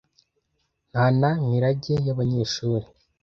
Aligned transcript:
nta 0.91 1.05
na 1.19 1.31
mirage 1.47 1.95
y'abanyeshuri 2.05 2.85